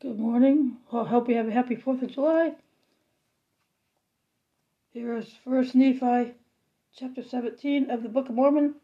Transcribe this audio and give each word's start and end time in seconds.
Good 0.00 0.20
morning. 0.20 0.76
I 0.92 1.02
hope 1.02 1.28
you 1.28 1.34
have 1.34 1.48
a 1.48 1.52
happy 1.52 1.74
4th 1.74 2.02
of 2.02 2.12
July. 2.12 2.54
Here 4.92 5.16
is 5.16 5.34
First 5.44 5.74
Nephi 5.74 6.34
chapter 6.94 7.24
17 7.24 7.90
of 7.90 8.04
the 8.04 8.08
Book 8.08 8.28
of 8.28 8.36
Mormon. 8.36 8.76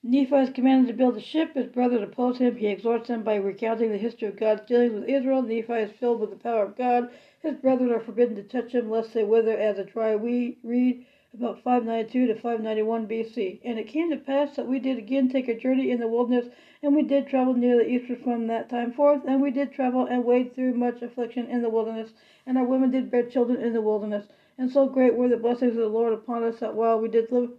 Nephi 0.00 0.36
is 0.36 0.50
commanded 0.50 0.86
to 0.86 0.96
build 0.96 1.16
a 1.16 1.20
ship. 1.20 1.54
His 1.54 1.66
brothers 1.66 2.02
oppose 2.02 2.38
him. 2.38 2.54
He 2.54 2.68
exhorts 2.68 3.08
them 3.08 3.24
by 3.24 3.34
recounting 3.34 3.90
the 3.90 3.98
history 3.98 4.28
of 4.28 4.38
God's 4.38 4.64
dealings 4.64 4.94
with 4.94 5.08
Israel. 5.08 5.42
Nephi 5.42 5.72
is 5.72 5.90
filled 5.98 6.20
with 6.20 6.30
the 6.30 6.36
power 6.36 6.62
of 6.62 6.76
God. 6.76 7.10
His 7.42 7.56
brothers 7.56 7.90
are 7.90 7.98
forbidden 7.98 8.36
to 8.36 8.44
touch 8.44 8.70
him, 8.70 8.88
lest 8.88 9.12
they 9.12 9.24
wither 9.24 9.58
as 9.58 9.80
a 9.80 9.84
dry 9.84 10.12
reed 10.12 11.04
about 11.34 11.62
592 11.64 12.28
to 12.28 12.34
591 12.34 13.08
BC. 13.08 13.60
And 13.64 13.76
it 13.76 13.88
came 13.88 14.10
to 14.10 14.16
pass 14.16 14.54
that 14.54 14.68
we 14.68 14.78
did 14.78 14.98
again 14.98 15.28
take 15.28 15.48
a 15.48 15.58
journey 15.58 15.90
in 15.90 15.98
the 15.98 16.06
wilderness, 16.06 16.46
and 16.80 16.94
we 16.94 17.02
did 17.02 17.26
travel 17.26 17.54
nearly 17.54 17.92
eastward 17.92 18.22
from 18.22 18.46
that 18.46 18.70
time 18.70 18.92
forth, 18.92 19.22
and 19.26 19.42
we 19.42 19.50
did 19.50 19.72
travel 19.72 20.06
and 20.06 20.24
wade 20.24 20.54
through 20.54 20.74
much 20.74 21.02
affliction 21.02 21.46
in 21.48 21.60
the 21.60 21.68
wilderness, 21.68 22.12
and 22.46 22.56
our 22.56 22.64
women 22.64 22.92
did 22.92 23.10
bear 23.10 23.24
children 23.24 23.60
in 23.60 23.72
the 23.72 23.80
wilderness. 23.80 24.26
And 24.58 24.70
so 24.70 24.86
great 24.86 25.16
were 25.16 25.28
the 25.28 25.36
blessings 25.36 25.72
of 25.72 25.82
the 25.82 25.88
Lord 25.88 26.12
upon 26.12 26.44
us 26.44 26.60
that 26.60 26.76
while 26.76 27.00
we 27.00 27.08
did 27.08 27.32
live 27.32 27.50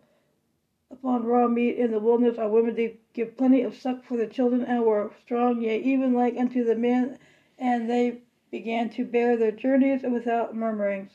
upon 0.89 1.25
raw 1.25 1.47
meat 1.47 1.77
in 1.77 1.91
the 1.91 1.99
wilderness, 1.99 2.37
our 2.37 2.47
women 2.47 2.75
did 2.75 2.97
give 3.13 3.35
plenty 3.35 3.63
of 3.63 3.75
suck 3.75 4.05
for 4.05 4.15
the 4.15 4.27
children, 4.27 4.63
and 4.63 4.85
were 4.85 5.11
strong, 5.25 5.61
yea, 5.61 5.81
even 5.81 6.13
like 6.13 6.37
unto 6.37 6.63
the 6.63 6.75
men, 6.75 7.19
and 7.59 7.89
they 7.89 8.21
began 8.51 8.89
to 8.91 9.03
bear 9.03 9.35
their 9.35 9.51
journeys 9.51 10.03
without 10.03 10.55
murmurings. 10.55 11.11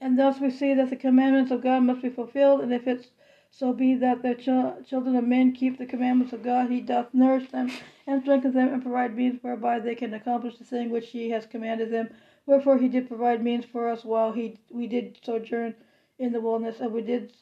And 0.00 0.18
thus 0.18 0.38
we 0.40 0.50
see 0.50 0.74
that 0.74 0.90
the 0.90 0.96
commandments 0.96 1.50
of 1.50 1.62
God 1.62 1.82
must 1.82 2.02
be 2.02 2.08
fulfilled, 2.08 2.60
and 2.60 2.72
if 2.72 2.86
it 2.86 3.10
so 3.50 3.72
be 3.72 3.94
that 3.96 4.22
the 4.22 4.34
ch- 4.34 4.88
children 4.88 5.16
of 5.16 5.24
men 5.24 5.52
keep 5.52 5.76
the 5.78 5.86
commandments 5.86 6.32
of 6.32 6.42
God, 6.42 6.70
he 6.70 6.80
doth 6.80 7.12
nourish 7.12 7.50
them 7.50 7.70
and 8.06 8.22
strengthen 8.22 8.52
them, 8.52 8.72
and 8.72 8.82
provide 8.82 9.16
means 9.16 9.42
whereby 9.42 9.80
they 9.80 9.94
can 9.94 10.14
accomplish 10.14 10.56
the 10.58 10.64
thing 10.64 10.90
which 10.90 11.10
he 11.10 11.30
has 11.30 11.46
commanded 11.46 11.90
them. 11.90 12.10
Wherefore 12.46 12.78
he 12.78 12.88
did 12.88 13.08
provide 13.08 13.42
means 13.42 13.64
for 13.64 13.88
us 13.88 14.04
while 14.04 14.32
he 14.32 14.58
we 14.70 14.86
did 14.86 15.18
sojourn 15.22 15.74
in 16.18 16.32
the 16.32 16.40
wilderness, 16.40 16.80
and 16.80 16.92
we 16.92 17.02
did 17.02 17.32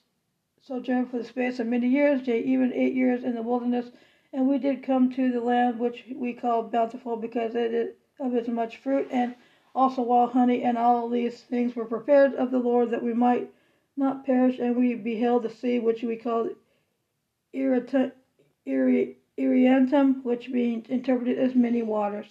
sojourn 0.62 1.06
for 1.06 1.18
the 1.18 1.24
space 1.24 1.58
of 1.60 1.66
many 1.66 1.88
years, 1.88 2.26
yea, 2.26 2.40
even 2.40 2.72
eight 2.72 2.94
years 2.94 3.22
in 3.22 3.34
the 3.34 3.42
wilderness, 3.42 3.90
and 4.32 4.48
we 4.48 4.58
did 4.58 4.82
come 4.82 5.12
to 5.12 5.30
the 5.30 5.40
land 5.40 5.78
which 5.78 6.04
we 6.14 6.32
call 6.32 6.62
bountiful, 6.62 7.16
because 7.16 7.54
it 7.54 7.74
is 7.74 7.94
of 8.18 8.34
its 8.34 8.48
much 8.48 8.78
fruit, 8.78 9.06
and 9.10 9.34
also 9.76 10.00
while 10.00 10.26
honey 10.26 10.62
and 10.62 10.78
all 10.78 11.08
these 11.08 11.42
things 11.42 11.76
were 11.76 11.84
prepared 11.84 12.34
of 12.34 12.50
the 12.50 12.58
Lord 12.58 12.90
that 12.90 13.02
we 13.02 13.12
might 13.12 13.52
not 13.94 14.24
perish, 14.24 14.58
and 14.58 14.74
we 14.74 14.94
beheld 14.94 15.42
the 15.42 15.50
sea 15.50 15.78
which 15.78 16.02
we 16.02 16.16
called 16.16 16.50
Irreantum, 17.54 18.14
which 20.24 20.50
being 20.50 20.86
interpreted 20.88 21.38
as 21.38 21.54
many 21.54 21.82
waters. 21.82 22.26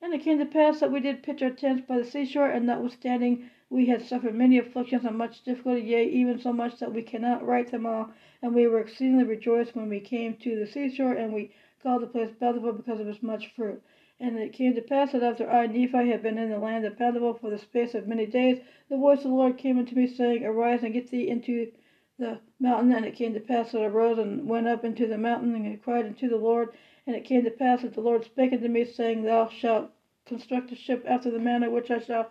And 0.00 0.12
it 0.14 0.22
came 0.22 0.38
to 0.38 0.46
pass 0.46 0.80
that 0.80 0.92
we 0.92 1.00
did 1.00 1.22
pitch 1.22 1.42
our 1.42 1.50
tents 1.50 1.86
by 1.86 1.98
the 1.98 2.04
seashore, 2.04 2.48
and 2.50 2.66
notwithstanding 2.66 3.50
we 3.70 3.86
had 3.86 4.02
suffered 4.02 4.34
many 4.34 4.58
afflictions 4.58 5.04
and 5.04 5.16
much 5.18 5.42
difficulty, 5.44 5.80
yea, 5.82 6.06
even 6.06 6.38
so 6.38 6.52
much 6.52 6.78
that 6.78 6.92
we 6.92 7.02
cannot 7.02 7.46
write 7.46 7.70
them 7.70 7.86
all, 7.86 8.10
and 8.42 8.54
we 8.54 8.66
were 8.66 8.80
exceedingly 8.80 9.24
rejoiced 9.24 9.74
when 9.74 9.88
we 9.88 10.00
came 10.00 10.34
to 10.36 10.56
the 10.58 10.66
seashore, 10.66 11.12
and 11.12 11.32
we 11.32 11.52
called 11.84 12.02
the 12.02 12.08
place 12.08 12.30
bountiful 12.40 12.72
because 12.72 12.98
of 12.98 13.06
its 13.06 13.22
much 13.22 13.52
fruit. 13.54 13.80
And 14.18 14.38
it 14.38 14.54
came 14.54 14.74
to 14.74 14.80
pass 14.80 15.12
that 15.12 15.22
after 15.22 15.48
I, 15.50 15.66
Nephi, 15.66 16.08
had 16.08 16.22
been 16.22 16.38
in 16.38 16.50
the 16.50 16.58
land 16.58 16.84
of 16.86 16.98
bountiful 16.98 17.34
for 17.34 17.50
the 17.50 17.58
space 17.58 17.94
of 17.94 18.08
many 18.08 18.26
days, 18.26 18.58
the 18.88 18.96
voice 18.96 19.18
of 19.18 19.24
the 19.24 19.36
Lord 19.36 19.58
came 19.58 19.78
unto 19.78 19.94
me, 19.94 20.06
saying, 20.06 20.44
Arise 20.44 20.82
and 20.82 20.94
get 20.94 21.10
thee 21.10 21.28
into 21.28 21.70
the 22.18 22.40
mountain. 22.58 22.92
And 22.92 23.04
it 23.04 23.14
came 23.16 23.34
to 23.34 23.40
pass 23.40 23.72
that 23.72 23.82
I 23.82 23.86
rose 23.86 24.18
and 24.18 24.48
went 24.48 24.66
up 24.66 24.84
into 24.84 25.06
the 25.06 25.18
mountain, 25.18 25.54
and 25.54 25.82
cried 25.82 26.06
unto 26.06 26.28
the 26.28 26.38
Lord. 26.38 26.70
And 27.06 27.14
it 27.14 27.26
came 27.26 27.44
to 27.44 27.50
pass 27.50 27.82
that 27.82 27.94
the 27.94 28.00
Lord 28.00 28.24
spake 28.24 28.52
unto 28.54 28.68
me, 28.68 28.86
saying, 28.86 29.22
Thou 29.22 29.48
shalt 29.50 29.90
construct 30.26 30.72
a 30.72 30.76
ship 30.76 31.04
after 31.06 31.30
the 31.30 31.38
manner 31.38 31.68
which 31.68 31.90
I 31.90 31.98
shall 31.98 32.30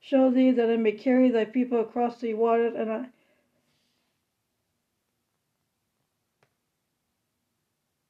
show 0.00 0.30
thee, 0.30 0.52
that 0.52 0.70
I 0.70 0.76
may 0.76 0.92
carry 0.92 1.30
thy 1.30 1.44
people 1.46 1.80
across 1.80 2.20
the 2.20 2.34
waters. 2.34 2.74
And 2.76 2.92
I 2.92 3.06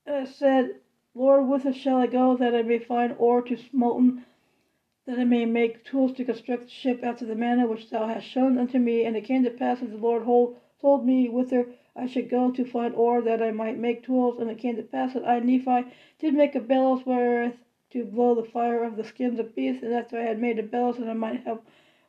And 0.04 0.16
I 0.16 0.25
said, 0.31 0.81
Lord, 1.14 1.46
whither 1.46 1.74
shall 1.74 1.98
I 1.98 2.06
go 2.06 2.36
that 2.38 2.54
I 2.54 2.62
may 2.62 2.78
find 2.78 3.14
ore 3.18 3.42
to 3.42 3.54
smelten, 3.54 4.24
that 5.04 5.18
I 5.18 5.24
may 5.24 5.44
make 5.44 5.84
tools 5.84 6.14
to 6.14 6.24
construct 6.24 6.62
the 6.62 6.70
ship 6.70 7.00
after 7.04 7.26
the 7.26 7.34
manner 7.34 7.66
which 7.66 7.90
thou 7.90 8.06
hast 8.06 8.26
shown 8.26 8.56
unto 8.56 8.78
me? 8.78 9.04
And 9.04 9.14
it 9.14 9.24
came 9.24 9.44
to 9.44 9.50
pass 9.50 9.80
that 9.80 9.90
the 9.90 9.98
Lord 9.98 10.24
told 10.80 11.04
me 11.04 11.28
whither 11.28 11.68
I 11.94 12.06
should 12.06 12.30
go 12.30 12.50
to 12.52 12.64
find 12.64 12.94
ore, 12.94 13.20
that 13.20 13.42
I 13.42 13.50
might 13.50 13.78
make 13.78 14.02
tools. 14.02 14.38
And 14.40 14.50
it 14.50 14.56
came 14.56 14.76
to 14.76 14.82
pass 14.82 15.12
that 15.12 15.28
I, 15.28 15.38
Nephi, 15.40 15.90
did 16.18 16.32
make 16.32 16.54
a 16.54 16.60
bellows 16.60 17.04
wherewith 17.04 17.56
to 17.90 18.04
blow 18.06 18.34
the 18.34 18.48
fire 18.48 18.82
of 18.82 18.96
the 18.96 19.04
skins 19.04 19.38
of 19.38 19.54
beasts. 19.54 19.82
And 19.82 19.92
after 19.92 20.18
I 20.18 20.22
had 20.22 20.40
made 20.40 20.58
a 20.58 20.62
bellows, 20.62 20.96
that 20.96 21.10
I 21.10 21.12
might 21.12 21.44
have 21.44 21.60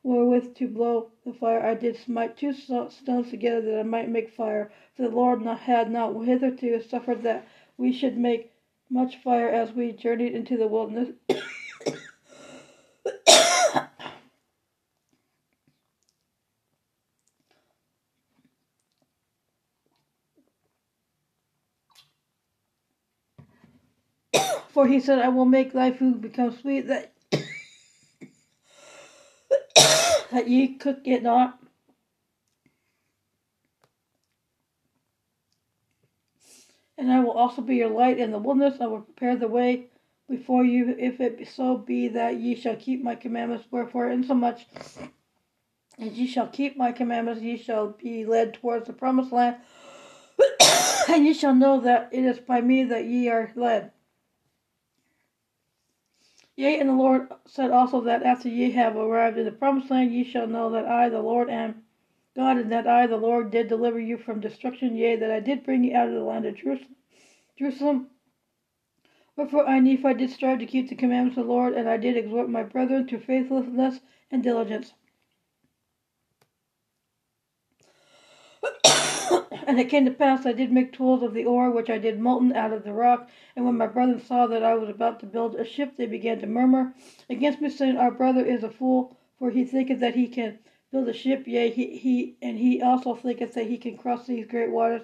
wherewith 0.03 0.55
to 0.55 0.67
blow 0.69 1.11
the 1.25 1.33
fire, 1.33 1.61
I 1.61 1.73
did 1.73 1.97
smite 1.97 2.37
two 2.37 2.53
stones 2.53 3.29
together, 3.29 3.61
that 3.71 3.79
I 3.81 3.83
might 3.83 4.07
make 4.07 4.29
fire. 4.29 4.71
For 4.95 5.01
the 5.01 5.09
Lord 5.09 5.45
had 5.45 5.91
not 5.91 6.13
hitherto 6.23 6.79
suffered 6.81 7.23
that 7.23 7.45
we 7.77 7.91
should 7.91 8.17
make 8.17 8.51
much 8.89 9.17
fire 9.23 9.49
as 9.49 9.71
we 9.71 9.91
journeyed 9.91 10.33
into 10.33 10.57
the 10.57 10.67
wilderness. 10.67 11.09
For 24.73 24.87
he 24.87 24.99
said, 24.99 25.19
I 25.19 25.29
will 25.29 25.45
make 25.45 25.71
thy 25.71 25.91
food 25.91 26.19
become 26.19 26.57
sweet, 26.59 26.87
that, 26.87 27.13
that 30.31 30.47
ye 30.47 30.75
cook 30.79 31.01
it 31.05 31.21
not. 31.21 31.59
And 36.97 37.11
I 37.11 37.19
will 37.19 37.32
also 37.43 37.61
be 37.61 37.75
your 37.75 37.89
light 37.89 38.19
in 38.19 38.31
the 38.31 38.37
wilderness. 38.37 38.79
I 38.79 38.87
will 38.87 39.01
prepare 39.01 39.35
the 39.35 39.49
way 39.49 39.87
before 40.29 40.63
you, 40.63 40.95
if 40.97 41.19
it 41.19 41.45
so 41.49 41.77
be 41.77 42.07
that 42.07 42.37
ye 42.37 42.55
shall 42.55 42.77
keep 42.77 43.03
my 43.03 43.15
commandments. 43.15 43.65
Wherefore, 43.69 44.09
insomuch 44.09 44.65
as 45.99 46.13
ye 46.13 46.25
shall 46.25 46.47
keep 46.47 46.77
my 46.77 46.93
commandments, 46.93 47.41
ye 47.41 47.57
shall 47.57 47.89
be 47.89 48.25
led 48.25 48.53
towards 48.53 48.87
the 48.87 48.93
promised 48.93 49.33
land, 49.33 49.57
and 51.09 51.25
ye 51.25 51.33
shall 51.33 51.53
know 51.53 51.81
that 51.81 52.07
it 52.13 52.23
is 52.23 52.39
by 52.39 52.61
me 52.61 52.85
that 52.85 53.05
ye 53.05 53.27
are 53.27 53.51
led. 53.57 53.91
Yea, 56.55 56.79
and 56.79 56.87
the 56.87 56.93
Lord 56.93 57.27
said 57.45 57.71
also 57.71 57.99
that 58.01 58.23
after 58.23 58.47
ye 58.47 58.71
have 58.71 58.95
arrived 58.95 59.37
in 59.37 59.43
the 59.43 59.51
promised 59.51 59.91
land, 59.91 60.13
ye 60.13 60.23
shall 60.23 60.47
know 60.47 60.69
that 60.69 60.85
I, 60.85 61.09
the 61.09 61.21
Lord, 61.21 61.49
am 61.49 61.83
God, 62.37 62.57
and 62.57 62.71
that 62.71 62.87
I, 62.87 63.05
the 63.05 63.17
Lord, 63.17 63.51
did 63.51 63.67
deliver 63.67 63.99
you 63.99 64.17
from 64.17 64.39
destruction, 64.39 64.95
yea, 64.95 65.17
that 65.17 65.29
I 65.29 65.41
did 65.41 65.65
bring 65.65 65.83
you 65.83 65.95
out 65.95 66.07
of 66.07 66.13
the 66.13 66.21
land 66.21 66.45
of 66.45 66.55
Jerusalem. 66.55 66.95
Jerusalem. 67.57 68.09
Wherefore 69.35 69.67
I, 69.67 69.79
Nephi, 69.79 70.13
did 70.13 70.29
strive 70.29 70.59
to 70.59 70.65
keep 70.65 70.89
the 70.89 70.95
commandments 70.95 71.37
of 71.37 71.45
the 71.45 71.51
Lord, 71.51 71.73
and 71.73 71.89
I 71.89 71.97
did 71.97 72.17
exhort 72.17 72.49
my 72.49 72.63
brethren 72.63 73.07
to 73.07 73.19
faithfulness 73.19 73.99
and 74.31 74.43
diligence. 74.43 74.93
and 79.67 79.79
it 79.79 79.89
came 79.89 80.05
to 80.05 80.11
pass 80.11 80.45
I 80.45 80.53
did 80.53 80.71
make 80.71 80.93
tools 80.93 81.23
of 81.23 81.33
the 81.33 81.45
ore 81.45 81.71
which 81.71 81.89
I 81.89 81.97
did 81.97 82.19
molten 82.19 82.53
out 82.53 82.73
of 82.73 82.83
the 82.83 82.93
rock. 82.93 83.29
And 83.55 83.65
when 83.65 83.77
my 83.77 83.87
brethren 83.87 84.19
saw 84.19 84.47
that 84.47 84.63
I 84.63 84.75
was 84.75 84.89
about 84.89 85.19
to 85.21 85.25
build 85.25 85.55
a 85.55 85.65
ship, 85.65 85.97
they 85.97 86.05
began 86.05 86.39
to 86.41 86.47
murmur 86.47 86.93
against 87.29 87.61
me, 87.61 87.69
saying, 87.69 87.97
Our 87.97 88.11
brother 88.11 88.45
is 88.45 88.63
a 88.63 88.69
fool, 88.69 89.17
for 89.39 89.49
he 89.51 89.63
thinketh 89.65 89.99
that 89.99 90.15
he 90.15 90.27
can 90.27 90.59
build 90.91 91.07
a 91.07 91.13
ship, 91.13 91.47
yea, 91.47 91.71
he, 91.71 91.97
he 91.97 92.35
and 92.41 92.57
he 92.57 92.81
also 92.81 93.15
thinketh 93.15 93.53
that 93.55 93.67
he 93.67 93.77
can 93.77 93.97
cross 93.97 94.27
these 94.27 94.45
great 94.45 94.69
waters. 94.69 95.03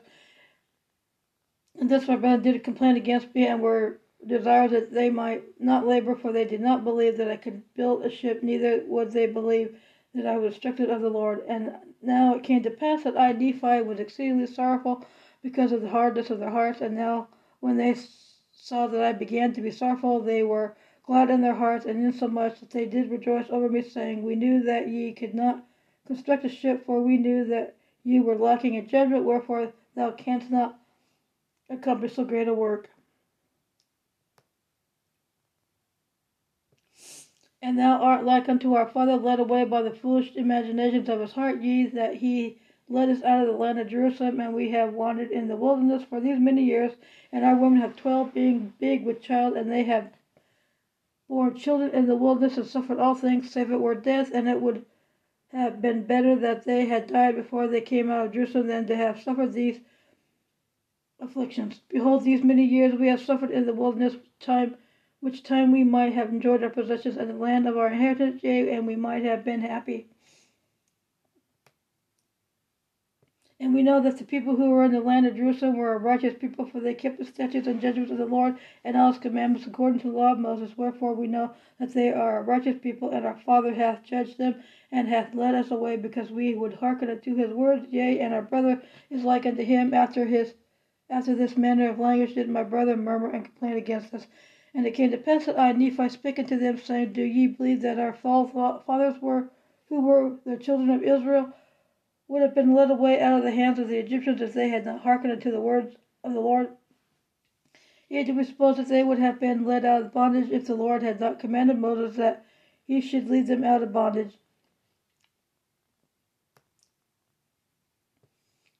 And 1.79 1.89
this 1.89 2.09
my 2.09 2.17
brethren 2.17 2.41
did 2.41 2.63
complain 2.65 2.97
against 2.97 3.33
me, 3.33 3.47
and 3.47 3.61
were 3.61 4.01
desirous 4.27 4.71
that 4.71 4.91
they 4.91 5.09
might 5.09 5.61
not 5.61 5.87
labor, 5.87 6.13
for 6.13 6.33
they 6.33 6.43
did 6.43 6.59
not 6.59 6.83
believe 6.83 7.15
that 7.17 7.31
I 7.31 7.37
could 7.37 7.73
build 7.73 8.03
a 8.03 8.09
ship, 8.09 8.43
neither 8.43 8.83
would 8.85 9.11
they 9.11 9.27
believe 9.27 9.79
that 10.13 10.25
I 10.25 10.35
was 10.35 10.53
instructed 10.53 10.89
of 10.89 11.01
the 11.01 11.09
Lord. 11.09 11.45
And 11.47 11.77
now 12.01 12.35
it 12.35 12.43
came 12.43 12.63
to 12.63 12.69
pass 12.69 13.03
that 13.03 13.17
I, 13.17 13.31
Nephi, 13.31 13.81
was 13.81 13.99
exceedingly 13.99 14.47
sorrowful 14.47 15.05
because 15.41 15.71
of 15.71 15.81
the 15.81 15.87
hardness 15.87 16.29
of 16.29 16.39
their 16.39 16.49
hearts. 16.49 16.81
And 16.81 16.97
now, 16.97 17.29
when 17.61 17.77
they 17.77 17.95
saw 18.51 18.87
that 18.87 19.01
I 19.01 19.13
began 19.13 19.53
to 19.53 19.61
be 19.61 19.71
sorrowful, 19.71 20.19
they 20.19 20.43
were 20.43 20.75
glad 21.03 21.29
in 21.29 21.39
their 21.39 21.55
hearts, 21.55 21.85
and 21.85 22.03
insomuch 22.03 22.59
that 22.59 22.71
they 22.71 22.87
did 22.87 23.09
rejoice 23.09 23.49
over 23.49 23.69
me, 23.69 23.83
saying, 23.83 24.23
We 24.23 24.35
knew 24.35 24.63
that 24.63 24.89
ye 24.89 25.13
could 25.13 25.33
not 25.33 25.63
construct 26.05 26.43
a 26.43 26.49
ship, 26.49 26.85
for 26.85 27.01
we 27.01 27.15
knew 27.15 27.45
that 27.45 27.75
ye 28.03 28.19
were 28.19 28.35
lacking 28.35 28.73
in 28.73 28.89
judgment, 28.89 29.23
wherefore 29.23 29.71
thou 29.95 30.11
canst 30.11 30.51
not 30.51 30.78
accomplish 31.69 32.15
so 32.15 32.23
great 32.23 32.47
a 32.47 32.53
work. 32.53 32.89
And 37.61 37.77
thou 37.77 38.01
art 38.01 38.23
like 38.23 38.47
unto 38.47 38.73
our 38.73 38.87
father, 38.87 39.17
led 39.17 39.39
away 39.39 39.65
by 39.65 39.81
the 39.81 39.91
foolish 39.91 40.35
imaginations 40.35 41.09
of 41.09 41.19
his 41.19 41.33
heart, 41.33 41.61
ye 41.61 41.87
that 41.87 42.15
he 42.15 42.57
led 42.87 43.09
us 43.09 43.21
out 43.21 43.41
of 43.41 43.47
the 43.47 43.59
land 43.59 43.79
of 43.79 43.89
Jerusalem, 43.89 44.39
and 44.39 44.53
we 44.53 44.71
have 44.71 44.93
wandered 44.93 45.29
in 45.29 45.47
the 45.47 45.57
wilderness 45.57 46.03
for 46.03 46.19
these 46.19 46.39
many 46.39 46.63
years. 46.63 46.93
And 47.31 47.43
our 47.43 47.55
women 47.55 47.81
have 47.81 47.95
twelve, 47.95 48.33
being 48.33 48.73
big 48.79 49.05
with 49.05 49.21
child, 49.21 49.57
and 49.57 49.71
they 49.71 49.83
have 49.83 50.11
borne 51.27 51.55
children 51.55 51.91
in 51.91 52.07
the 52.07 52.15
wilderness 52.15 52.57
and 52.57 52.65
suffered 52.65 52.97
all 52.97 53.13
things, 53.13 53.51
save 53.51 53.71
it 53.71 53.79
were 53.79 53.93
death, 53.93 54.31
and 54.33 54.47
it 54.47 54.61
would 54.61 54.85
have 55.51 55.81
been 55.81 56.05
better 56.05 56.35
that 56.37 56.63
they 56.63 56.85
had 56.85 57.07
died 57.07 57.35
before 57.35 57.67
they 57.67 57.81
came 57.81 58.09
out 58.09 58.27
of 58.27 58.33
Jerusalem 58.33 58.67
than 58.67 58.87
to 58.87 58.95
have 58.95 59.21
suffered 59.21 59.53
these 59.53 59.79
afflictions. 61.19 61.81
Behold, 61.89 62.23
these 62.23 62.43
many 62.43 62.65
years 62.65 62.93
we 62.97 63.07
have 63.07 63.21
suffered 63.21 63.51
in 63.51 63.65
the 63.65 63.73
wilderness, 63.73 64.15
time 64.39 64.75
which 65.21 65.43
time 65.43 65.71
we 65.71 65.83
might 65.83 66.13
have 66.13 66.29
enjoyed 66.29 66.63
our 66.63 66.69
possessions 66.69 67.17
and 67.17 67.29
the 67.29 67.33
land 67.33 67.67
of 67.67 67.77
our 67.77 67.87
inheritance, 67.87 68.41
yea, 68.41 68.71
and 68.73 68.87
we 68.87 68.95
might 68.95 69.23
have 69.23 69.43
been 69.43 69.61
happy. 69.61 70.07
And 73.61 73.73
we 73.73 73.83
know 73.83 73.99
that 74.01 74.17
the 74.17 74.23
people 74.23 74.55
who 74.55 74.69
were 74.69 74.85
in 74.85 74.93
the 74.93 75.01
land 75.01 75.27
of 75.27 75.35
Jerusalem 75.35 75.75
were 75.75 75.93
a 75.93 75.97
righteous 75.97 76.33
people, 76.39 76.65
for 76.65 76.79
they 76.79 76.93
kept 76.93 77.19
the 77.19 77.25
statutes 77.25 77.67
and 77.67 77.81
judgments 77.81 78.09
of 78.09 78.17
the 78.17 78.25
Lord 78.25 78.55
and 78.85 78.95
all 78.95 79.11
his 79.11 79.19
commandments 79.19 79.67
according 79.67 79.99
to 79.99 80.07
the 80.09 80.17
law 80.17 80.31
of 80.31 80.39
Moses. 80.39 80.77
Wherefore 80.77 81.13
we 81.13 81.27
know 81.27 81.53
that 81.77 81.93
they 81.93 82.13
are 82.13 82.37
a 82.37 82.43
righteous 82.43 82.77
people, 82.81 83.09
and 83.09 83.25
our 83.25 83.37
Father 83.45 83.73
hath 83.73 84.03
judged 84.03 84.37
them, 84.37 84.63
and 84.93 85.09
hath 85.09 85.35
led 85.35 85.55
us 85.55 85.71
away, 85.71 85.97
because 85.97 86.31
we 86.31 86.55
would 86.55 86.75
hearken 86.75 87.09
unto 87.09 87.35
his 87.35 87.51
words. 87.51 87.85
Yea, 87.91 88.21
and 88.21 88.33
our 88.33 88.41
brother 88.41 88.81
is 89.09 89.23
like 89.23 89.45
unto 89.45 89.63
him 89.63 89.93
after 89.93 90.25
his 90.25 90.53
after 91.09 91.33
this 91.33 91.57
manner 91.57 91.89
of 91.89 91.99
language 91.99 92.35
did 92.35 92.47
my 92.47 92.63
brother 92.63 92.95
murmur 92.95 93.29
and 93.29 93.45
complain 93.45 93.75
against 93.77 94.13
us. 94.13 94.27
And 94.73 94.85
it 94.85 94.93
came 94.93 95.09
to 95.11 95.17
pass 95.17 95.45
that 95.45 95.57
I, 95.57 95.71
Nephi, 95.71 96.09
spake 96.09 96.37
unto 96.37 96.57
them, 96.57 96.77
saying, 96.77 97.13
Do 97.13 97.23
ye 97.23 97.47
believe 97.47 97.81
that 97.81 97.97
our 97.97 98.13
fathers 98.13 99.21
were, 99.21 99.49
who 99.87 100.01
were 100.01 100.37
the 100.45 100.57
children 100.57 100.91
of 100.91 101.01
Israel, 101.01 101.53
would 102.27 102.43
have 102.43 102.53
been 102.53 102.75
led 102.75 102.91
away 102.91 103.19
out 103.19 103.39
of 103.39 103.43
the 103.43 103.51
hands 103.51 103.79
of 103.79 103.87
the 103.87 103.97
Egyptians 103.97 104.41
if 104.41 104.53
they 104.53 104.69
had 104.69 104.85
not 104.85 105.01
hearkened 105.01 105.33
unto 105.33 105.51
the 105.51 105.59
words 105.59 105.95
of 106.23 106.33
the 106.33 106.39
Lord? 106.39 106.69
Yet 108.07 108.27
do 108.27 108.35
we 108.35 108.43
suppose 108.43 108.77
that 108.77 108.87
they 108.87 109.03
would 109.03 109.19
have 109.19 109.39
been 109.39 109.65
led 109.65 109.85
out 109.85 110.03
of 110.03 110.13
bondage 110.13 110.51
if 110.51 110.67
the 110.67 110.75
Lord 110.75 111.01
had 111.01 111.19
not 111.19 111.39
commanded 111.39 111.79
Moses 111.79 112.15
that 112.17 112.45
he 112.85 113.01
should 113.01 113.29
lead 113.29 113.47
them 113.47 113.63
out 113.63 113.81
of 113.81 113.91
bondage? 113.91 114.37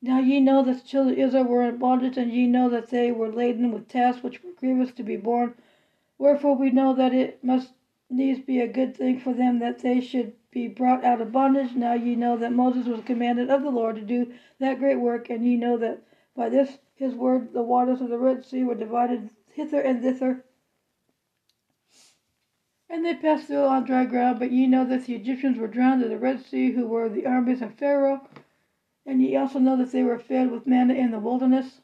Now 0.01 0.19
ye 0.19 0.39
know 0.39 0.63
that 0.63 0.77
the 0.77 0.87
children 0.87 1.13
of 1.13 1.19
Israel 1.19 1.43
were 1.43 1.67
in 1.67 1.77
bondage, 1.77 2.17
and 2.17 2.31
ye 2.31 2.47
know 2.47 2.69
that 2.69 2.87
they 2.87 3.11
were 3.11 3.31
laden 3.31 3.71
with 3.71 3.89
tasks 3.89 4.23
which 4.23 4.41
were 4.41 4.53
grievous 4.53 4.93
to 4.93 5.03
be 5.03 5.17
borne. 5.17 5.55
Wherefore 6.17 6.55
we 6.55 6.71
know 6.71 6.93
that 6.93 7.13
it 7.13 7.43
must 7.43 7.73
needs 8.09 8.39
be 8.39 8.59
a 8.59 8.67
good 8.67 8.95
thing 8.95 9.19
for 9.19 9.33
them 9.33 9.59
that 9.59 9.79
they 9.79 9.99
should 9.99 10.33
be 10.51 10.67
brought 10.67 11.03
out 11.03 11.21
of 11.21 11.31
bondage. 11.31 11.75
Now 11.75 11.93
ye 11.93 12.15
know 12.15 12.37
that 12.37 12.53
Moses 12.53 12.87
was 12.87 13.01
commanded 13.01 13.49
of 13.49 13.61
the 13.61 13.69
Lord 13.69 13.97
to 13.97 14.01
do 14.01 14.33
that 14.59 14.79
great 14.79 14.99
work, 14.99 15.29
and 15.29 15.45
ye 15.45 15.57
know 15.57 15.77
that 15.77 16.01
by 16.35 16.49
this 16.49 16.79
his 16.95 17.13
word 17.13 17.53
the 17.53 17.61
waters 17.61 18.01
of 18.01 18.09
the 18.09 18.17
Red 18.17 18.45
Sea 18.45 18.63
were 18.63 18.75
divided 18.75 19.29
hither 19.51 19.81
and 19.81 20.01
thither. 20.01 20.45
And 22.89 23.05
they 23.05 23.15
passed 23.15 23.47
through 23.47 23.65
on 23.65 23.83
dry 23.83 24.05
ground, 24.05 24.39
but 24.39 24.51
ye 24.51 24.65
know 24.65 24.85
that 24.85 25.05
the 25.05 25.15
Egyptians 25.15 25.57
were 25.57 25.67
drowned 25.67 26.01
in 26.01 26.09
the 26.09 26.17
Red 26.17 26.43
Sea, 26.43 26.71
who 26.71 26.87
were 26.87 27.09
the 27.09 27.25
armies 27.25 27.61
of 27.61 27.75
Pharaoh. 27.75 28.27
And 29.09 29.23
ye 29.23 29.35
also 29.35 29.57
know 29.57 29.75
that 29.77 29.91
they 29.91 30.03
were 30.03 30.19
fed 30.19 30.51
with 30.51 30.67
manna 30.67 30.93
in 30.93 31.09
the 31.09 31.17
wilderness. 31.17 31.81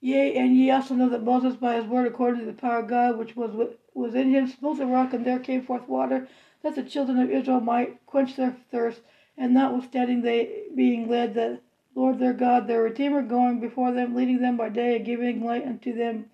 Yea, 0.00 0.34
and 0.36 0.56
ye 0.56 0.70
also 0.70 0.94
know 0.94 1.10
that 1.10 1.22
Moses 1.22 1.54
by 1.54 1.74
his 1.74 1.84
word, 1.84 2.06
according 2.06 2.40
to 2.40 2.46
the 2.46 2.54
power 2.54 2.78
of 2.78 2.88
God 2.88 3.18
which 3.18 3.36
was 3.36 3.74
was 3.92 4.14
in 4.14 4.30
him, 4.30 4.46
smote 4.46 4.78
the 4.78 4.86
rock, 4.86 5.12
and 5.12 5.22
there 5.22 5.38
came 5.38 5.60
forth 5.60 5.86
water, 5.86 6.28
that 6.62 6.74
the 6.76 6.82
children 6.82 7.18
of 7.18 7.30
Israel 7.30 7.60
might 7.60 8.06
quench 8.06 8.36
their 8.36 8.56
thirst. 8.70 9.02
And 9.36 9.52
notwithstanding 9.52 10.22
they 10.22 10.62
being 10.74 11.10
led, 11.10 11.34
the 11.34 11.60
Lord 11.94 12.18
their 12.18 12.32
God, 12.32 12.66
their 12.66 12.84
Redeemer, 12.84 13.20
going 13.20 13.60
before 13.60 13.92
them, 13.92 14.14
leading 14.14 14.40
them 14.40 14.56
by 14.56 14.70
day, 14.70 14.96
and 14.96 15.04
giving 15.04 15.44
light 15.44 15.66
unto 15.66 15.92
them 15.92 16.30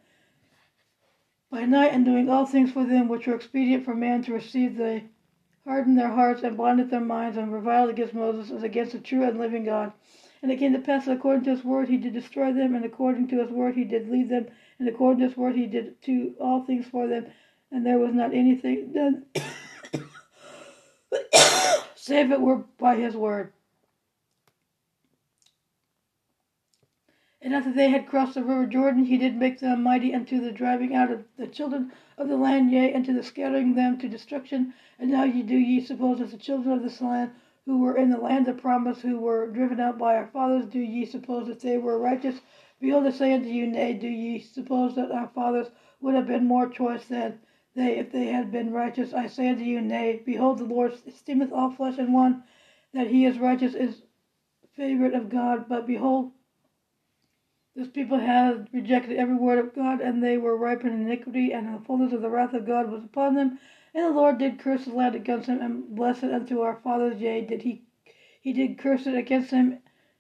by 1.51 1.65
night, 1.65 1.93
and 1.93 2.05
doing 2.05 2.31
all 2.31 2.47
things 2.47 2.71
for 2.71 2.85
them 2.85 3.09
which 3.09 3.27
were 3.27 3.35
expedient 3.35 3.85
for 3.85 3.97
man 3.97 4.23
to 4.23 4.33
receive, 4.33 4.77
they 4.77 5.07
hardened 5.71 5.97
their 5.97 6.11
hearts 6.11 6.43
and 6.43 6.57
blinded 6.57 6.91
their 6.91 7.01
minds, 7.01 7.37
and 7.37 7.53
reviled 7.53 7.91
against 7.91 8.13
Moses 8.13 8.51
as 8.51 8.65
against 8.65 8.91
the 8.91 8.99
true 8.99 9.23
and 9.23 9.39
living 9.39 9.65
God. 9.65 9.93
And 10.43 10.51
it 10.51 10.59
came 10.59 10.73
to 10.73 10.81
pass 10.81 11.05
that 11.05 11.17
according 11.17 11.45
to 11.45 11.51
his 11.51 11.63
word 11.63 11.89
he 11.89 11.97
did 11.97 12.13
destroy 12.13 12.53
them, 12.53 12.75
and 12.75 12.85
according 12.85 13.29
to 13.29 13.41
his 13.41 13.53
word 13.53 13.77
he 13.77 13.85
did 13.85 14.11
lead 14.11 14.31
them, 14.31 14.49
and 14.81 14.89
according 14.89 15.21
to 15.21 15.29
his 15.29 15.37
word 15.37 15.55
he 15.55 15.67
did 15.67 16.03
to 16.03 16.35
all 16.41 16.65
things 16.65 16.87
for 16.87 17.07
them, 17.07 17.27
and 17.71 17.87
there 17.87 17.99
was 17.99 18.13
not 18.13 18.35
anything 18.35 18.93
done 18.93 19.27
save 21.95 22.33
it 22.33 22.41
were 22.41 22.65
by 22.79 22.97
his 22.97 23.15
word. 23.15 23.53
And 27.43 27.55
after 27.55 27.73
they 27.73 27.89
had 27.89 28.07
crossed 28.07 28.35
the 28.35 28.45
river 28.45 28.67
Jordan, 28.67 29.07
he 29.07 29.17
did 29.17 29.35
make 29.35 29.61
them 29.61 29.83
mighty 29.83 30.15
unto 30.15 30.41
the 30.41 30.53
driving 30.53 30.95
out 30.95 31.11
of 31.11 31.25
the 31.39 31.47
children 31.47 31.91
of 32.19 32.29
the 32.29 32.37
land, 32.37 32.71
yea, 32.71 32.93
and 32.93 33.03
to 33.07 33.15
the 33.15 33.23
scattering 33.23 33.75
them 33.75 33.97
to 33.97 34.11
destruction. 34.11 34.75
And 34.99 35.11
now 35.11 35.25
ye 35.25 35.43
do 35.43 35.57
ye 35.57 35.81
suppose 35.81 36.19
that 36.19 36.33
the 36.33 36.37
children 36.37 36.73
of 36.75 36.83
this 36.83 37.01
land 37.01 37.31
who 37.65 37.79
were 37.79 37.97
in 37.97 38.11
the 38.11 38.19
land 38.19 38.47
of 38.49 38.59
promise, 38.59 39.01
who 39.01 39.19
were 39.19 39.47
driven 39.47 39.81
out 39.81 39.97
by 39.97 40.17
our 40.17 40.27
fathers, 40.27 40.67
do 40.67 40.81
ye 40.81 41.07
suppose 41.07 41.47
that 41.47 41.61
they 41.61 41.79
were 41.79 41.99
righteous? 41.99 42.43
Behold, 42.79 43.07
I 43.07 43.11
say 43.11 43.33
unto 43.33 43.49
you, 43.49 43.67
nay, 43.67 43.95
do 43.95 44.09
ye 44.09 44.41
suppose 44.41 44.95
that 44.97 45.11
our 45.11 45.29
fathers 45.29 45.71
would 46.03 46.15
have 46.15 46.27
been 46.27 46.47
more 46.47 46.69
choice 46.69 47.07
than 47.07 47.39
they 47.75 47.97
if 47.99 48.13
they 48.13 48.27
had 48.27 48.53
been 48.53 48.71
righteous? 48.71 49.15
I 49.15 49.29
say 49.29 49.49
unto 49.49 49.65
you, 49.65 49.81
nay. 49.81 50.21
Behold, 50.27 50.59
the 50.59 50.65
Lord 50.65 50.93
esteemeth 51.07 51.53
all 51.53 51.71
flesh, 51.71 51.97
and 51.97 52.13
one 52.13 52.43
that 52.93 53.07
he 53.07 53.25
is 53.25 53.39
righteous 53.39 53.75
is 53.75 54.03
favored 54.77 55.15
of 55.15 55.31
God. 55.31 55.71
But 55.71 55.87
behold, 55.87 56.33
this 57.81 57.89
people 57.89 58.19
had 58.19 58.69
rejected 58.75 59.17
every 59.17 59.37
word 59.37 59.59
of 59.59 59.75
God, 59.75 60.03
and 60.03 60.23
they 60.23 60.37
were 60.37 60.55
ripened 60.55 60.93
in 60.93 61.07
iniquity, 61.07 61.53
and 61.55 61.75
the 61.75 61.83
fullness 61.87 62.13
of 62.13 62.21
the 62.21 62.29
wrath 62.29 62.53
of 62.53 62.67
God 62.67 62.91
was 62.91 63.03
upon 63.03 63.35
them. 63.35 63.59
And 63.95 64.05
the 64.05 64.11
Lord 64.11 64.37
did 64.37 64.59
curse 64.59 64.85
the 64.85 64.93
land 64.93 65.15
against 65.15 65.49
him, 65.49 65.63
and 65.63 65.89
bless 65.97 66.23
it 66.23 66.31
unto 66.31 66.61
our 66.61 66.77
fathers. 66.85 67.23
Yea, 67.23 67.41
did 67.41 67.63
he 67.63 67.81
he 68.43 68.53
did 68.53 68.77
curse 68.77 69.07
it 69.07 69.15
against 69.15 69.51
them 69.51 69.79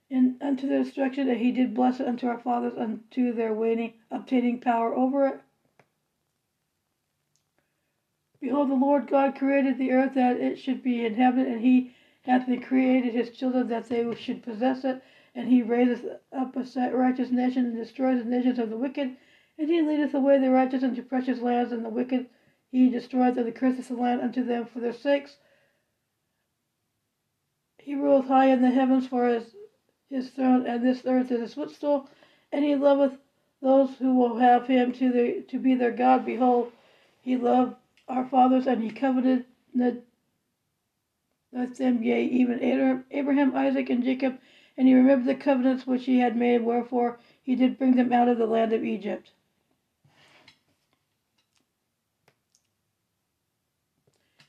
in 0.08 0.38
unto 0.40 0.66
their 0.66 0.82
destruction, 0.84 1.28
and 1.28 1.38
he 1.38 1.52
did 1.52 1.74
bless 1.74 2.00
it 2.00 2.08
unto 2.08 2.28
our 2.28 2.38
fathers 2.38 2.72
unto 2.78 3.34
their 3.34 3.52
waning, 3.52 3.92
obtaining 4.10 4.60
power 4.60 4.94
over 4.94 5.26
it. 5.26 5.40
Behold, 8.40 8.70
the 8.70 8.74
Lord 8.74 9.06
God 9.06 9.36
created 9.36 9.76
the 9.76 9.92
earth 9.92 10.14
that 10.14 10.38
it 10.38 10.58
should 10.58 10.82
be 10.82 11.04
inhabited, 11.04 11.52
and 11.52 11.60
he 11.60 11.94
hath 12.22 12.48
created 12.62 13.12
his 13.12 13.28
children 13.36 13.68
that 13.68 13.90
they 13.90 14.14
should 14.14 14.42
possess 14.42 14.82
it. 14.82 15.02
And 15.34 15.48
he 15.48 15.62
raiseth 15.62 16.04
up 16.32 16.56
a 16.56 16.90
righteous 16.96 17.30
nation 17.30 17.66
and 17.66 17.76
destroys 17.76 18.22
the 18.22 18.28
nations 18.28 18.58
of 18.58 18.70
the 18.70 18.76
wicked. 18.76 19.16
And 19.58 19.68
he 19.68 19.82
leadeth 19.82 20.14
away 20.14 20.38
the 20.38 20.50
righteous 20.50 20.82
into 20.82 21.02
precious 21.02 21.40
lands, 21.40 21.72
and 21.72 21.84
the 21.84 21.90
wicked 21.90 22.26
he 22.72 22.88
destroyeth 22.88 23.36
and 23.36 23.54
curseth 23.54 23.88
the 23.88 23.94
land 23.94 24.20
unto 24.20 24.44
them 24.44 24.66
for 24.66 24.80
their 24.80 24.92
sakes. 24.92 25.36
He 27.78 27.94
ruleth 27.94 28.26
high 28.26 28.46
in 28.46 28.62
the 28.62 28.70
heavens 28.70 29.06
for 29.06 29.26
his, 29.26 29.44
his 30.08 30.30
throne, 30.30 30.66
and 30.66 30.84
this 30.84 31.02
earth 31.06 31.30
is 31.30 31.40
his 31.40 31.54
footstool. 31.54 32.08
And 32.52 32.64
he 32.64 32.74
loveth 32.76 33.18
those 33.62 33.90
who 33.98 34.14
will 34.14 34.38
have 34.38 34.66
him 34.66 34.92
to, 34.94 35.12
the, 35.12 35.42
to 35.48 35.58
be 35.58 35.74
their 35.74 35.90
God. 35.90 36.24
Behold, 36.24 36.72
he 37.22 37.36
loved 37.36 37.76
our 38.08 38.26
fathers, 38.28 38.66
and 38.66 38.82
he 38.82 38.90
coveted 38.90 39.44
with 39.74 40.02
them, 41.78 42.02
yea, 42.02 42.24
even 42.24 43.04
Abraham, 43.10 43.56
Isaac, 43.56 43.90
and 43.90 44.02
Jacob. 44.04 44.38
And 44.80 44.88
he 44.88 44.94
remembered 44.94 45.26
the 45.26 45.34
covenants 45.34 45.86
which 45.86 46.06
he 46.06 46.20
had 46.20 46.38
made, 46.38 46.62
wherefore 46.62 47.18
he 47.42 47.54
did 47.54 47.76
bring 47.76 47.96
them 47.96 48.14
out 48.14 48.28
of 48.28 48.38
the 48.38 48.46
land 48.46 48.72
of 48.72 48.82
Egypt. 48.82 49.32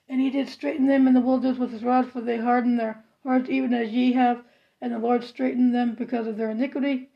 And 0.08 0.22
he 0.22 0.30
did 0.30 0.48
straiten 0.48 0.88
them 0.88 1.06
in 1.06 1.14
the 1.14 1.20
wilderness 1.20 1.58
with 1.58 1.74
his 1.74 1.84
rod, 1.84 2.10
for 2.10 2.22
they 2.22 2.38
hardened 2.38 2.80
their 2.80 3.04
hearts 3.24 3.50
even 3.50 3.74
as 3.74 3.92
ye 3.92 4.14
have, 4.14 4.46
and 4.80 4.94
the 4.94 5.00
Lord 5.00 5.26
straitened 5.26 5.76
them 5.76 5.96
because 5.96 6.28
of 6.28 6.38
their 6.38 6.52
iniquity. 6.52 7.10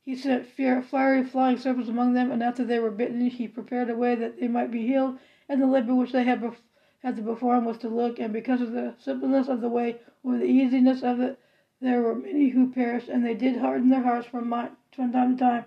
He 0.00 0.14
sent 0.14 0.46
fiery 0.46 1.24
flying 1.24 1.56
serpents 1.56 1.88
among 1.88 2.12
them, 2.14 2.30
and 2.30 2.40
after 2.40 2.62
they 2.64 2.78
were 2.78 2.92
bitten, 2.92 3.26
he 3.26 3.48
prepared 3.48 3.90
a 3.90 3.96
way 3.96 4.14
that 4.14 4.38
they 4.38 4.46
might 4.46 4.70
be 4.70 4.86
healed. 4.86 5.18
And 5.48 5.60
the 5.60 5.66
labor 5.66 5.96
which 5.96 6.12
they 6.12 6.22
had, 6.22 6.40
bef- 6.40 6.62
had 7.02 7.16
to 7.16 7.22
perform 7.22 7.64
was 7.64 7.78
to 7.78 7.88
look, 7.88 8.20
and 8.20 8.32
because 8.32 8.60
of 8.60 8.70
the 8.70 8.94
simpleness 9.00 9.48
of 9.48 9.60
the 9.60 9.68
way, 9.68 9.98
or 10.22 10.38
the 10.38 10.44
easiness 10.44 11.02
of 11.02 11.18
it, 11.18 11.36
there 11.80 12.02
were 12.02 12.14
many 12.14 12.50
who 12.50 12.72
perished, 12.72 13.08
and 13.08 13.24
they 13.24 13.34
did 13.34 13.56
harden 13.56 13.88
their 13.88 14.02
hearts 14.02 14.26
from, 14.26 14.48
my, 14.48 14.70
from 14.92 15.12
time 15.12 15.36
to 15.36 15.44
time. 15.44 15.64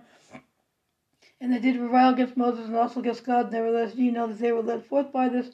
And 1.41 1.51
they 1.51 1.59
did 1.59 1.77
revile 1.77 2.13
against 2.13 2.37
Moses 2.37 2.67
and 2.67 2.75
also 2.75 2.99
against 2.99 3.25
God. 3.25 3.51
Nevertheless, 3.51 3.95
ye 3.95 4.11
know 4.11 4.27
that 4.27 4.39
they 4.39 4.51
were 4.51 4.61
led 4.61 4.85
forth 4.85 5.11
by 5.11 5.27
this 5.29 5.51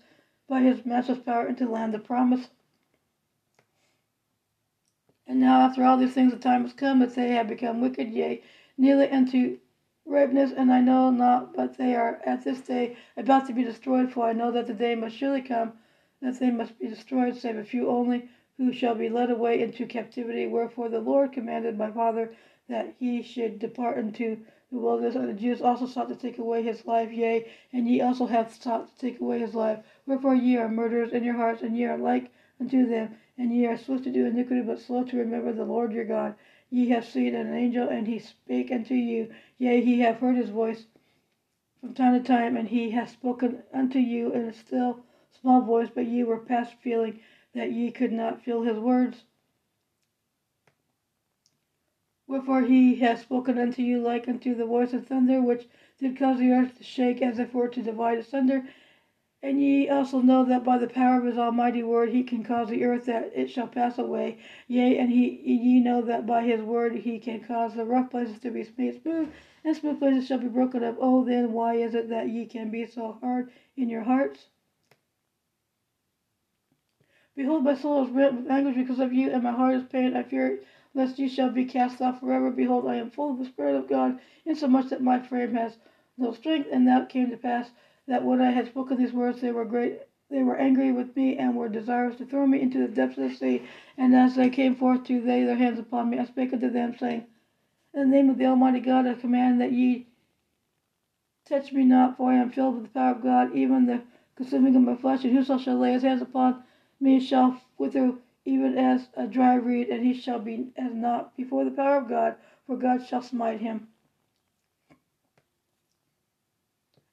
by 0.47 0.61
his 0.61 0.85
matchless 0.85 1.19
power 1.19 1.47
into 1.47 1.65
the 1.65 1.71
land 1.71 1.93
of 1.95 2.03
promise. 2.03 2.49
And 5.27 5.39
now, 5.39 5.61
after 5.61 5.83
all 5.83 5.97
these 5.97 6.13
things, 6.13 6.33
the 6.33 6.39
time 6.39 6.63
has 6.63 6.73
come 6.73 6.99
that 6.99 7.13
they 7.13 7.29
have 7.29 7.47
become 7.47 7.81
wicked, 7.81 8.09
yea, 8.09 8.41
nearly 8.77 9.09
unto 9.09 9.59
ripeness, 10.05 10.51
and 10.51 10.73
I 10.73 10.81
know 10.81 11.11
not, 11.11 11.53
but 11.53 11.77
they 11.77 11.95
are 11.95 12.19
at 12.25 12.43
this 12.43 12.61
day 12.61 12.97
about 13.15 13.45
to 13.45 13.53
be 13.53 13.63
destroyed, 13.63 14.11
for 14.11 14.25
I 14.25 14.33
know 14.33 14.51
that 14.51 14.65
the 14.65 14.73
day 14.73 14.95
must 14.95 15.15
surely 15.15 15.41
come 15.41 15.73
that 16.21 16.39
they 16.39 16.49
must 16.51 16.77
be 16.79 16.87
destroyed, 16.87 17.37
save 17.37 17.57
a 17.57 17.63
few 17.63 17.89
only, 17.89 18.27
who 18.59 18.73
shall 18.73 18.93
be 18.93 19.07
led 19.07 19.31
away 19.31 19.61
into 19.61 19.87
captivity. 19.87 20.45
Wherefore 20.45 20.89
the 20.89 20.99
Lord 20.99 21.31
commanded 21.31 21.77
my 21.77 21.89
father 21.89 22.33
that 22.67 22.93
he 22.99 23.23
should 23.23 23.57
depart 23.57 23.97
into 23.97 24.37
the 24.69 24.77
wilderness. 24.77 25.15
And 25.15 25.29
the 25.29 25.33
Jews 25.33 25.61
also 25.61 25.87
sought 25.87 26.09
to 26.09 26.15
take 26.15 26.37
away 26.39 26.61
his 26.61 26.85
life, 26.85 27.09
yea, 27.09 27.47
and 27.71 27.87
ye 27.87 28.01
also 28.01 28.25
have 28.25 28.53
sought 28.53 28.89
to 28.89 28.99
take 28.99 29.21
away 29.21 29.39
his 29.39 29.55
life. 29.55 29.79
Wherefore 30.05 30.35
ye 30.35 30.57
are 30.57 30.67
murderers 30.67 31.13
in 31.13 31.23
your 31.23 31.35
hearts, 31.35 31.63
and 31.63 31.77
ye 31.77 31.85
are 31.85 31.97
like 31.97 32.31
unto 32.59 32.85
them, 32.85 33.15
and 33.37 33.55
ye 33.55 33.65
are 33.65 33.77
swift 33.77 34.03
to 34.03 34.11
do 34.11 34.25
iniquity, 34.25 34.61
but 34.61 34.79
slow 34.79 35.05
to 35.05 35.17
remember 35.17 35.53
the 35.53 35.63
Lord 35.63 35.93
your 35.93 36.03
God. 36.03 36.35
Ye 36.69 36.89
have 36.89 37.05
seen 37.05 37.35
an 37.35 37.53
angel, 37.53 37.87
and 37.87 38.07
he 38.07 38.19
spake 38.19 38.73
unto 38.73 38.93
you, 38.93 39.29
yea, 39.57 39.81
ye 39.81 39.99
have 39.99 40.17
heard 40.17 40.35
his 40.35 40.49
voice 40.49 40.85
from 41.79 41.93
time 41.93 42.21
to 42.21 42.27
time, 42.27 42.57
and 42.57 42.67
he 42.67 42.89
hath 42.91 43.11
spoken 43.11 43.63
unto 43.73 43.99
you 43.99 44.33
in 44.33 44.41
a 44.41 44.53
still 44.53 45.05
small 45.39 45.61
voice, 45.61 45.87
but 45.95 46.05
ye 46.05 46.23
were 46.23 46.39
past 46.39 46.73
feeling 46.83 47.21
that 47.53 47.71
ye 47.71 47.91
could 47.91 48.11
not 48.11 48.41
feel 48.41 48.61
his 48.61 48.77
words. 48.77 49.23
Wherefore 52.27 52.61
he 52.61 52.95
hath 52.95 53.21
spoken 53.21 53.57
unto 53.57 53.81
you 53.81 53.99
like 53.99 54.27
unto 54.27 54.53
the 54.53 54.65
voice 54.65 54.93
of 54.93 55.07
thunder, 55.07 55.41
which 55.41 55.67
did 55.97 56.15
cause 56.15 56.37
the 56.39 56.51
earth 56.51 56.77
to 56.77 56.83
shake 56.83 57.23
as 57.23 57.39
if 57.39 57.55
were 57.55 57.67
to 57.67 57.81
divide 57.81 58.19
asunder. 58.19 58.65
And 59.41 59.61
ye 59.61 59.89
also 59.89 60.19
know 60.19 60.43
that 60.43 60.63
by 60.63 60.77
the 60.77 60.87
power 60.87 61.17
of 61.17 61.25
his 61.25 61.37
almighty 61.37 61.81
word 61.81 62.09
he 62.09 62.23
can 62.23 62.43
cause 62.43 62.69
the 62.69 62.83
earth 62.83 63.05
that 63.05 63.31
it 63.33 63.49
shall 63.49 63.67
pass 63.67 63.97
away. 63.97 64.37
Yea, 64.67 64.97
and 64.97 65.09
he, 65.09 65.29
ye 65.29 65.79
know 65.79 66.01
that 66.03 66.27
by 66.27 66.43
his 66.43 66.61
word 66.61 66.93
he 66.93 67.17
can 67.17 67.39
cause 67.39 67.73
the 67.73 67.85
rough 67.85 68.11
places 68.11 68.37
to 68.41 68.51
be 68.51 68.67
made 68.77 69.01
smooth, 69.01 69.31
and 69.63 69.75
smooth 69.75 69.97
places 69.97 70.27
shall 70.27 70.39
be 70.39 70.47
broken 70.47 70.83
up. 70.83 70.97
Oh, 70.99 71.23
then 71.23 71.53
why 71.53 71.75
is 71.75 71.95
it 71.95 72.09
that 72.09 72.29
ye 72.29 72.45
can 72.45 72.69
be 72.69 72.85
so 72.85 73.13
hard 73.21 73.49
in 73.75 73.89
your 73.89 74.03
hearts? 74.03 74.49
Behold, 77.35 77.63
my 77.63 77.75
soul 77.75 78.03
is 78.03 78.09
rent 78.09 78.35
with 78.35 78.51
anguish 78.51 78.75
because 78.75 78.99
of 78.99 79.13
you, 79.13 79.29
and 79.29 79.43
my 79.43 79.51
heart 79.51 79.75
is 79.75 79.83
pained. 79.83 80.17
I 80.17 80.23
fear 80.23 80.59
lest 80.93 81.19
you 81.19 81.29
shall 81.29 81.49
be 81.49 81.65
cast 81.65 82.01
off 82.01 82.19
forever. 82.19 82.51
Behold, 82.51 82.87
I 82.87 82.95
am 82.95 83.11
full 83.11 83.31
of 83.31 83.39
the 83.39 83.45
Spirit 83.45 83.75
of 83.75 83.87
God, 83.87 84.19
insomuch 84.45 84.89
that 84.89 85.01
my 85.01 85.19
frame 85.19 85.53
has 85.53 85.77
no 86.17 86.33
strength. 86.33 86.69
And 86.71 86.85
now 86.85 87.03
it 87.03 87.09
came 87.09 87.29
to 87.29 87.37
pass 87.37 87.69
that 88.07 88.25
when 88.25 88.41
I 88.41 88.51
had 88.51 88.67
spoken 88.67 88.97
these 88.97 89.13
words, 89.13 89.39
they 89.39 89.51
were 89.51 89.65
great. 89.65 89.99
They 90.29 90.43
were 90.43 90.57
angry 90.57 90.91
with 90.91 91.15
me 91.15 91.37
and 91.37 91.55
were 91.55 91.69
desirous 91.69 92.17
to 92.17 92.25
throw 92.25 92.45
me 92.45 92.61
into 92.61 92.79
the 92.79 92.87
depths 92.87 93.17
of 93.17 93.29
the 93.29 93.35
sea. 93.35 93.63
And 93.97 94.15
as 94.15 94.35
they 94.35 94.49
came 94.49 94.75
forth 94.75 95.03
to 95.05 95.21
lay 95.21 95.43
their 95.43 95.55
hands 95.55 95.79
upon 95.79 96.09
me, 96.09 96.19
I 96.19 96.25
spake 96.25 96.53
unto 96.53 96.69
them, 96.69 96.95
saying, 96.97 97.25
In 97.93 98.01
the 98.01 98.15
name 98.15 98.29
of 98.29 98.37
the 98.37 98.45
Almighty 98.45 98.79
God, 98.79 99.07
I 99.07 99.13
command 99.13 99.61
that 99.61 99.71
ye 99.71 100.07
touch 101.47 101.71
me 101.71 101.83
not, 101.83 102.17
for 102.17 102.31
I 102.31 102.35
am 102.35 102.51
filled 102.51 102.75
with 102.75 102.83
the 102.83 102.89
power 102.89 103.11
of 103.11 103.23
God, 103.23 103.55
even 103.55 103.85
the 103.85 104.01
consuming 104.35 104.75
of 104.75 104.83
my 104.83 104.95
flesh. 104.95 105.23
And 105.23 105.33
whoso 105.33 105.57
shall 105.57 105.77
lay 105.77 105.93
his 105.93 106.03
hands 106.03 106.21
upon 106.21 106.63
me 106.99 107.19
shall 107.19 107.61
wither 107.77 108.13
even 108.45 108.77
as 108.77 109.09
a 109.15 109.27
dry 109.27 109.55
reed, 109.55 109.89
and 109.89 110.05
he 110.05 110.13
shall 110.13 110.39
be 110.39 110.71
as 110.75 110.93
naught 110.93 111.35
before 111.37 111.63
the 111.63 111.71
power 111.71 111.97
of 111.97 112.09
God, 112.09 112.35
for 112.65 112.75
God 112.75 113.05
shall 113.05 113.21
smite 113.21 113.59
him. 113.59 113.87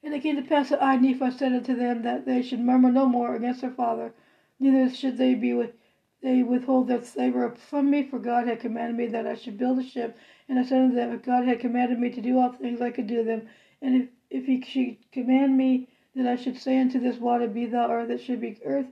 And 0.03 0.15
it 0.15 0.23
came 0.23 0.37
to 0.37 0.43
pass 0.43 0.69
that 0.71 0.83
I, 0.83 0.97
Nephi, 0.97 1.31
said 1.33 1.53
unto 1.53 1.75
them 1.75 2.03
that 2.03 2.27
they 2.27 2.43
should 2.43 2.61
murmur 2.61 2.93
no 2.93 3.07
more 3.07 3.35
against 3.35 3.61
their 3.61 3.71
father, 3.71 4.13
neither 4.59 4.89
should 4.89 5.17
they 5.17 5.35
be 5.35 5.53
with 5.53 5.73
they 6.23 6.43
withhold 6.43 6.89
their 6.89 7.05
savor 7.05 7.51
from 7.51 7.91
me, 7.91 8.03
for 8.03 8.19
God 8.19 8.49
had 8.49 8.61
commanded 8.61 8.97
me 8.97 9.07
that 9.09 9.27
I 9.27 9.35
should 9.35 9.59
build 9.59 9.79
a 9.79 9.85
ship. 9.85 10.17
And 10.49 10.59
I 10.59 10.65
said 10.65 10.83
unto 10.83 10.97
them, 10.97 11.13
if 11.13 11.23
God 11.23 11.45
had 11.45 11.61
commanded 11.61 12.01
me 12.01 12.11
to 12.11 12.21
do 12.21 12.39
all 12.39 12.53
things, 12.53 12.81
I 12.81 12.91
could 12.91 13.07
do 13.07 13.23
them. 13.23 13.49
And 13.83 14.03
if, 14.03 14.09
if 14.31 14.47
he 14.47 14.61
should 14.63 15.13
command 15.13 15.57
me 15.57 15.89
that 16.15 16.27
I 16.27 16.37
should 16.37 16.59
say 16.59 16.81
unto 16.81 16.99
this 16.99 17.19
water, 17.19 17.47
Be 17.47 17.67
thou 17.67 17.91
earth, 17.91 18.11
it 18.11 18.23
should 18.23 18.41
be 18.41 18.59
earth. 18.65 18.87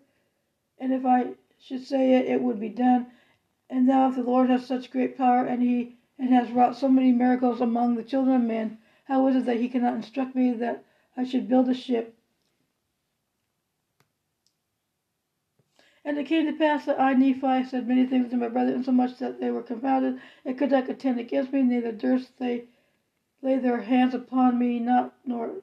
And 0.79 0.93
if 0.93 1.05
I 1.05 1.35
should 1.59 1.87
say 1.87 2.15
it, 2.15 2.27
it 2.27 2.43
would 2.43 2.61
be 2.61 2.69
done. 2.69 3.07
And 3.71 3.87
now 3.87 4.09
if 4.09 4.17
the 4.17 4.23
Lord 4.23 4.51
has 4.51 4.67
such 4.67 4.91
great 4.91 5.17
power, 5.17 5.45
and 5.45 5.63
he 5.63 5.97
and 6.19 6.31
has 6.31 6.51
wrought 6.51 6.77
so 6.77 6.89
many 6.89 7.13
miracles 7.13 7.61
among 7.61 7.95
the 7.95 8.05
children 8.05 8.37
of 8.37 8.43
men, 8.43 8.79
how 9.05 9.27
is 9.27 9.37
it 9.37 9.47
that 9.47 9.61
he 9.61 9.69
cannot 9.69 9.95
instruct 9.95 10.35
me 10.35 10.53
that 10.53 10.85
I 11.17 11.25
should 11.25 11.49
build 11.49 11.69
a 11.69 11.75
ship? 11.75 12.17
And 16.05 16.19
it 16.19 16.27
came 16.27 16.47
to 16.47 16.53
pass 16.53 16.85
that 16.85 17.01
I, 17.01 17.15
Nephi, 17.15 17.65
said 17.65 17.89
many 17.89 18.07
things 18.07 18.31
to 18.31 18.37
my 18.37 18.49
brethren, 18.49 18.77
insomuch 18.77 19.17
that 19.19 19.41
they 19.41 19.51
were 19.51 19.63
confounded, 19.63 20.21
and 20.45 20.59
could 20.59 20.71
not 20.71 20.87
contend 20.87 21.19
against 21.19 21.53
me, 21.53 21.63
neither 21.63 21.93
durst 21.93 22.39
they 22.39 22.65
lay 23.41 23.57
their 23.57 23.81
hands 23.81 24.15
upon 24.15 24.59
me, 24.59 24.79
not 24.79 25.15
nor 25.25 25.63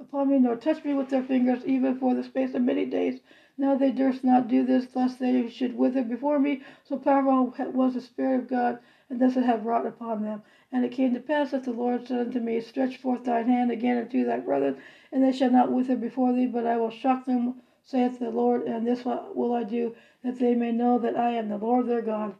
upon 0.00 0.30
me, 0.30 0.38
nor 0.38 0.56
touch 0.56 0.82
me 0.84 0.94
with 0.94 1.10
their 1.10 1.22
fingers, 1.22 1.64
even 1.66 1.98
for 1.98 2.14
the 2.14 2.24
space 2.24 2.54
of 2.54 2.62
many 2.62 2.86
days. 2.86 3.20
Now 3.58 3.76
they 3.76 3.92
durst 3.92 4.24
not 4.24 4.48
do 4.48 4.64
this, 4.64 4.96
lest 4.96 5.18
they 5.18 5.48
should 5.48 5.76
wither 5.76 6.02
before 6.02 6.38
me. 6.38 6.62
So 6.84 6.98
powerful 6.98 7.54
was 7.72 7.94
the 7.94 8.00
Spirit 8.00 8.40
of 8.40 8.48
God, 8.48 8.78
and 9.10 9.20
thus 9.20 9.36
it 9.36 9.44
had 9.44 9.64
wrought 9.64 9.86
upon 9.86 10.22
them. 10.22 10.42
And 10.72 10.84
it 10.84 10.92
came 10.92 11.12
to 11.14 11.20
pass 11.20 11.50
that 11.50 11.64
the 11.64 11.72
Lord 11.72 12.06
said 12.06 12.20
unto 12.20 12.40
me, 12.40 12.60
Stretch 12.60 12.96
forth 12.96 13.24
thine 13.24 13.46
hand 13.46 13.70
again 13.70 13.98
unto 13.98 14.24
thy 14.24 14.38
brethren, 14.38 14.78
and 15.12 15.22
they 15.22 15.32
shall 15.32 15.50
not 15.50 15.70
wither 15.70 15.96
before 15.96 16.32
thee, 16.32 16.46
but 16.46 16.66
I 16.66 16.78
will 16.78 16.90
shock 16.90 17.26
them, 17.26 17.60
saith 17.82 18.18
the 18.18 18.30
Lord, 18.30 18.62
and 18.62 18.86
this 18.86 19.04
will 19.04 19.52
I 19.52 19.64
do, 19.64 19.94
that 20.24 20.38
they 20.38 20.54
may 20.54 20.72
know 20.72 20.98
that 20.98 21.16
I 21.16 21.32
am 21.32 21.48
the 21.48 21.58
Lord 21.58 21.86
their 21.86 22.00
God. 22.00 22.34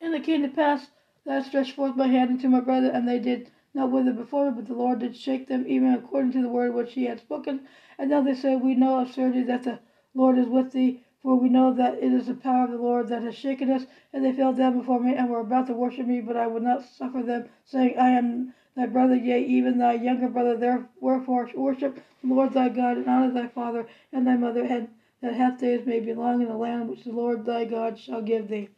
And 0.00 0.14
it 0.14 0.24
came 0.24 0.42
to 0.42 0.48
pass 0.48 0.90
that 1.26 1.38
I 1.38 1.42
stretched 1.42 1.72
forth 1.72 1.94
my 1.94 2.06
hand 2.06 2.30
unto 2.30 2.48
my 2.48 2.60
brethren, 2.60 2.94
and 2.94 3.06
they 3.06 3.18
did 3.18 3.50
not 3.74 3.90
wither 3.90 4.12
before 4.12 4.46
me, 4.48 4.52
but 4.54 4.66
the 4.66 4.74
Lord 4.74 5.00
did 5.00 5.16
shake 5.16 5.48
them, 5.48 5.64
even 5.66 5.92
according 5.94 6.30
to 6.32 6.42
the 6.42 6.48
word 6.48 6.74
which 6.74 6.92
he 6.92 7.06
had 7.06 7.18
spoken. 7.18 7.66
And 7.98 8.08
now 8.08 8.20
they 8.20 8.34
say, 8.34 8.54
We 8.54 8.76
know 8.76 9.00
of 9.00 9.10
certainty 9.10 9.42
that 9.42 9.64
the 9.64 9.80
Lord 10.14 10.38
is 10.38 10.46
with 10.46 10.70
thee, 10.70 11.02
for 11.20 11.34
we 11.34 11.48
know 11.48 11.72
that 11.72 11.94
it 11.94 12.12
is 12.12 12.28
the 12.28 12.34
power 12.34 12.64
of 12.64 12.70
the 12.70 12.78
Lord 12.78 13.08
that 13.08 13.22
has 13.22 13.34
shaken 13.34 13.70
us. 13.70 13.86
And 14.12 14.24
they 14.24 14.32
fell 14.32 14.52
down 14.52 14.78
before 14.78 15.00
me, 15.00 15.14
and 15.16 15.28
were 15.28 15.40
about 15.40 15.66
to 15.66 15.74
worship 15.74 16.06
me, 16.06 16.20
but 16.20 16.36
I 16.36 16.46
would 16.46 16.62
not 16.62 16.84
suffer 16.84 17.20
them, 17.20 17.48
saying, 17.64 17.98
I 17.98 18.10
am 18.10 18.54
thy 18.76 18.86
brother, 18.86 19.16
yea, 19.16 19.44
even 19.44 19.78
thy 19.78 19.94
younger 19.94 20.28
brother. 20.28 20.56
There, 20.56 20.88
wherefore 21.00 21.50
worship 21.56 22.00
the 22.22 22.32
Lord 22.32 22.52
thy 22.52 22.68
God, 22.68 22.96
and 22.98 23.08
honor 23.08 23.32
thy 23.32 23.48
father 23.48 23.88
and 24.12 24.24
thy 24.24 24.36
mother, 24.36 24.62
and 24.62 24.88
that 25.20 25.34
half 25.34 25.58
days 25.58 25.84
may 25.84 25.98
be 25.98 26.14
long 26.14 26.42
in 26.42 26.48
the 26.48 26.56
land 26.56 26.88
which 26.88 27.02
the 27.02 27.12
Lord 27.12 27.44
thy 27.44 27.64
God 27.64 27.98
shall 27.98 28.22
give 28.22 28.46
thee. 28.46 28.68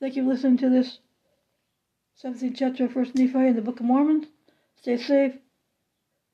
Thank 0.00 0.16
you 0.16 0.24
for 0.24 0.30
listening 0.30 0.56
to 0.58 0.68
this 0.68 0.98
17th 2.24 2.56
chapter 2.56 2.88
First 2.88 3.14
Nephi 3.14 3.46
in 3.46 3.56
the 3.56 3.60
Book 3.60 3.78
of 3.78 3.84
Mormon. 3.84 4.26
Stay 4.76 4.96
safe 4.96 5.34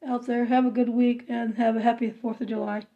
out 0.07 0.27
there. 0.27 0.45
Have 0.45 0.65
a 0.65 0.71
good 0.71 0.89
week 0.89 1.25
and 1.29 1.57
have 1.57 1.75
a 1.75 1.81
happy 1.81 2.09
4th 2.09 2.41
of 2.41 2.47
July. 2.47 2.87